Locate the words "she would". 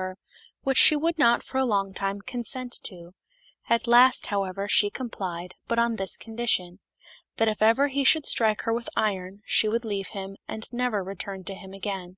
0.78-1.18, 9.44-9.84